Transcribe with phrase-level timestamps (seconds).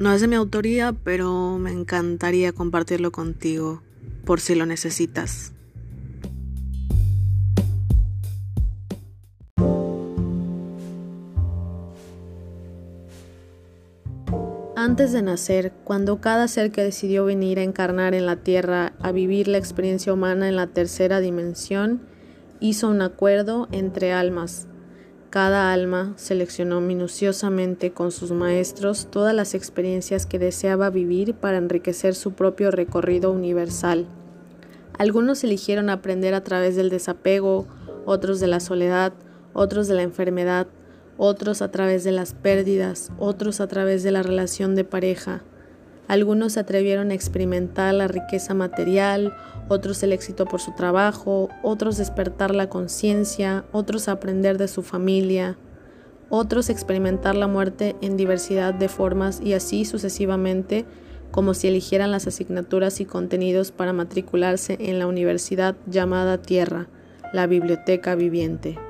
[0.00, 3.82] No es de mi autoría, pero me encantaría compartirlo contigo
[4.24, 5.52] por si lo necesitas.
[14.74, 19.12] Antes de nacer, cuando cada ser que decidió venir a encarnar en la Tierra, a
[19.12, 22.00] vivir la experiencia humana en la tercera dimensión,
[22.58, 24.66] hizo un acuerdo entre almas,
[25.30, 32.16] cada alma seleccionó minuciosamente con sus maestros todas las experiencias que deseaba vivir para enriquecer
[32.16, 34.06] su propio recorrido universal.
[34.98, 37.68] Algunos eligieron aprender a través del desapego,
[38.06, 39.12] otros de la soledad,
[39.52, 40.66] otros de la enfermedad,
[41.16, 45.44] otros a través de las pérdidas, otros a través de la relación de pareja.
[46.10, 49.32] Algunos se atrevieron a experimentar la riqueza material,
[49.68, 55.56] otros el éxito por su trabajo, otros despertar la conciencia, otros aprender de su familia,
[56.28, 60.84] otros experimentar la muerte en diversidad de formas y así sucesivamente,
[61.30, 66.88] como si eligieran las asignaturas y contenidos para matricularse en la universidad llamada Tierra,
[67.32, 68.80] la biblioteca viviente.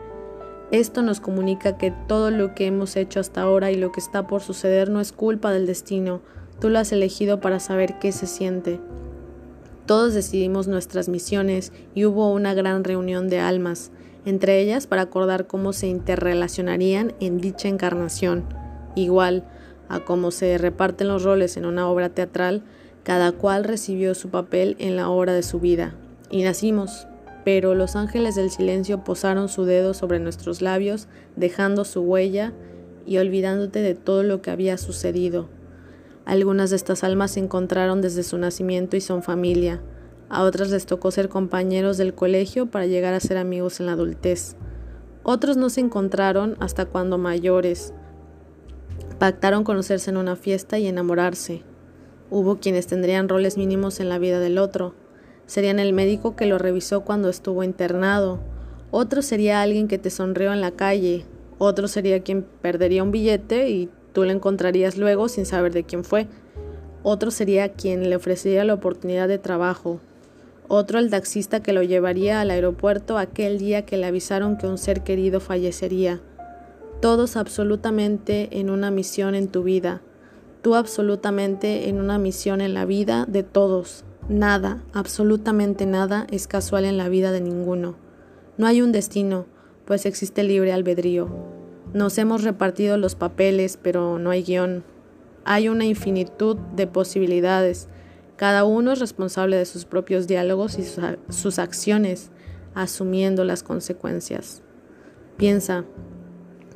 [0.71, 4.27] Esto nos comunica que todo lo que hemos hecho hasta ahora y lo que está
[4.27, 6.23] por suceder no es culpa del destino,
[6.61, 8.81] Tú lo has elegido para saber qué se siente.
[9.87, 13.91] Todos decidimos nuestras misiones y hubo una gran reunión de almas,
[14.27, 18.45] entre ellas para acordar cómo se interrelacionarían en dicha encarnación.
[18.95, 19.45] Igual
[19.89, 22.63] a cómo se reparten los roles en una obra teatral,
[23.03, 25.95] cada cual recibió su papel en la obra de su vida.
[26.31, 27.09] Y nacimos,
[27.45, 32.53] pero los ángeles del silencio posaron su dedo sobre nuestros labios, dejando su huella
[33.07, 35.49] y olvidándote de todo lo que había sucedido.
[36.25, 39.81] Algunas de estas almas se encontraron desde su nacimiento y son familia.
[40.29, 43.93] A otras les tocó ser compañeros del colegio para llegar a ser amigos en la
[43.93, 44.55] adultez.
[45.23, 47.93] Otros no se encontraron hasta cuando mayores.
[49.19, 51.63] Pactaron conocerse en una fiesta y enamorarse.
[52.31, 54.95] Hubo quienes tendrían roles mínimos en la vida del otro.
[55.47, 58.39] Serían el médico que lo revisó cuando estuvo internado.
[58.93, 61.27] Otro sería alguien que te sonrió en la calle.
[61.59, 66.05] Otro sería quien perdería un billete y Tú lo encontrarías luego sin saber de quién
[66.05, 66.27] fue.
[67.03, 70.01] Otro sería quien le ofrecería la oportunidad de trabajo.
[70.69, 74.79] Otro el taxista que lo llevaría al aeropuerto aquel día que le avisaron que un
[74.79, 76.21] ser querido fallecería.
[77.01, 80.03] Todos absolutamente en una misión en tu vida.
[80.63, 84.05] Tú absolutamente en una misión en la vida de todos.
[84.29, 87.97] Nada, absolutamente nada es casual en la vida de ninguno.
[88.59, 89.47] No hay un destino,
[89.87, 91.60] pues existe libre albedrío.
[91.93, 94.85] Nos hemos repartido los papeles, pero no hay guion.
[95.45, 97.89] Hay una infinitud de posibilidades.
[98.37, 102.31] Cada uno es responsable de sus propios diálogos y sus acciones,
[102.75, 104.63] asumiendo las consecuencias.
[105.37, 105.85] Piensa,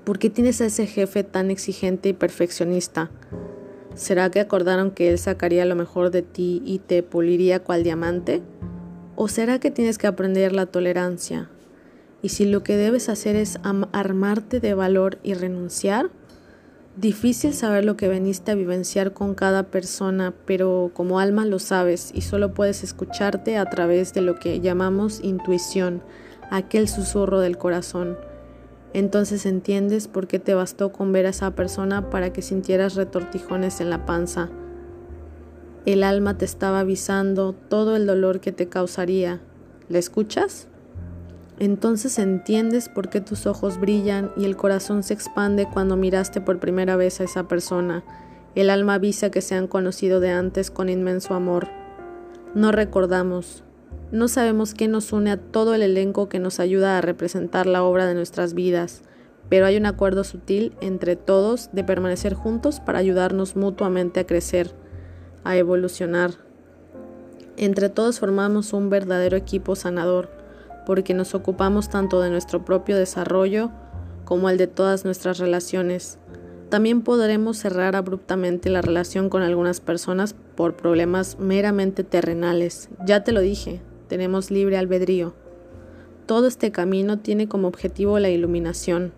[0.03, 3.11] ¿por qué tienes a ese jefe tan exigente y perfeccionista?
[3.95, 8.43] ¿Será que acordaron que él sacaría lo mejor de ti y te puliría cual diamante?
[9.15, 11.49] ¿O será que tienes que aprender la tolerancia,
[12.25, 13.59] y si lo que debes hacer es
[13.93, 16.09] armarte de valor y renunciar,
[16.97, 22.13] difícil saber lo que veniste a vivenciar con cada persona, pero como alma lo sabes
[22.15, 26.03] y solo puedes escucharte a través de lo que llamamos intuición,
[26.51, 28.17] aquel susurro del corazón.
[28.95, 33.83] Entonces entiendes por qué te bastó con ver a esa persona para que sintieras retortijones
[33.83, 34.49] en la panza.
[35.85, 39.43] El alma te estaba avisando todo el dolor que te causaría.
[39.91, 40.69] ¿Le escuchas?
[41.59, 46.59] Entonces entiendes por qué tus ojos brillan y el corazón se expande cuando miraste por
[46.59, 48.03] primera vez a esa persona.
[48.57, 51.69] El alma avisa que se han conocido de antes con inmenso amor.
[52.55, 53.63] No recordamos,
[54.11, 57.85] no sabemos qué nos une a todo el elenco que nos ayuda a representar la
[57.85, 59.03] obra de nuestras vidas,
[59.49, 64.73] pero hay un acuerdo sutil entre todos de permanecer juntos para ayudarnos mutuamente a crecer,
[65.45, 66.33] a evolucionar.
[67.57, 70.44] Entre todos formamos un verdadero equipo sanador
[70.87, 73.71] porque nos ocupamos tanto de nuestro propio desarrollo
[74.25, 76.19] como el de todas nuestras relaciones.
[76.71, 82.89] También podremos cerrar abruptamente la relación con algunas personas por problemas meramente terrenales.
[83.05, 85.35] Ya te lo dije, tenemos libre albedrío.
[86.27, 89.13] Todo este camino tiene como objetivo la iluminación.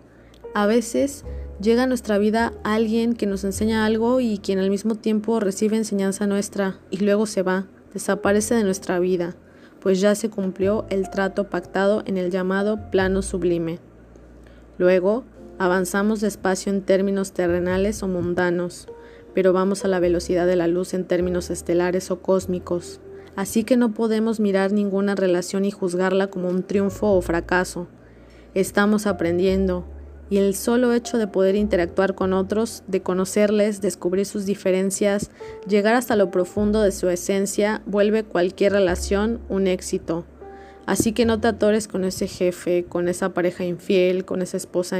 [0.53, 1.25] A veces
[1.61, 5.75] Llega a nuestra vida alguien que nos enseña algo y quien al mismo tiempo recibe
[5.75, 9.35] enseñanza nuestra y luego se va, desaparece de nuestra vida,
[9.79, 13.79] pues ya se cumplió el trato pactado en el llamado plano sublime.
[14.77, 15.23] Luego,
[15.59, 18.87] avanzamos despacio en términos terrenales o mundanos,
[19.33, 22.99] pero vamos a la velocidad de la luz en términos estelares o cósmicos,
[23.35, 27.87] así que no podemos mirar ninguna relación y juzgarla como un triunfo o fracaso.
[28.53, 29.85] Estamos aprendiendo,
[30.29, 35.31] y el solo hecho de poder interactuar con otros, de conocerles, descubrir sus diferencias,
[35.67, 40.25] llegar hasta lo profundo de su esencia, vuelve cualquier relación un éxito.
[40.85, 44.99] Así que no te atores con ese jefe, con esa pareja infiel, con esa esposa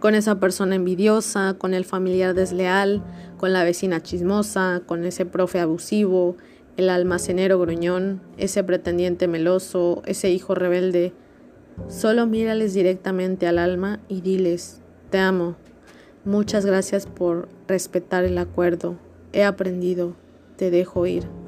[0.00, 3.02] con esa persona envidiosa, con el familiar desleal,
[3.36, 6.36] con la vecina chismosa, con ese profe abusivo,
[6.76, 11.12] el almacenero gruñón, ese pretendiente meloso, ese hijo rebelde.
[11.88, 14.80] Solo mírales directamente al alma y diles,
[15.10, 15.56] te amo.
[16.24, 18.96] Muchas gracias por respetar el acuerdo.
[19.32, 20.14] He aprendido.
[20.56, 21.39] Te dejo ir.